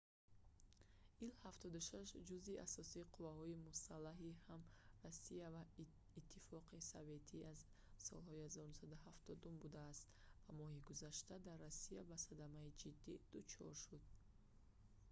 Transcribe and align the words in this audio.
ил-76 1.23 2.11
ҷузъи 2.29 2.61
асосии 2.67 3.09
қувваҳои 3.13 3.61
мусаллаҳи 3.67 4.39
ҳам 4.45 4.61
россия 5.05 5.45
ва 5.55 5.63
иттифоқи 6.19 6.85
советӣ 6.91 7.39
аз 7.53 7.59
солҳои 8.07 8.49
1970-ум 8.53 9.55
будааст 9.63 10.03
ва 10.45 10.51
моҳи 10.59 10.85
гузашта 10.89 11.35
дар 11.47 11.57
россия 11.67 12.01
ба 12.09 12.15
садамаи 12.25 12.75
ҷиддӣ 12.81 13.13
дучор 13.33 13.73
шуд 13.83 14.03